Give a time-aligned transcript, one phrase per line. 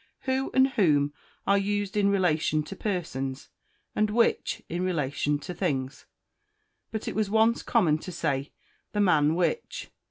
[0.21, 1.13] Who and whom
[1.45, 3.49] are used in relation to persons,
[3.95, 6.07] and which in relation to things.
[6.89, 8.51] But it was once common to say,
[8.93, 9.89] "the man _which.